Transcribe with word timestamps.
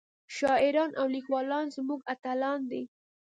شاعران 0.37 0.91
او 0.99 1.05
ليکوال 1.13 1.47
زمونږ 1.75 2.01
اتلان 2.13 2.59
دي 2.71 2.83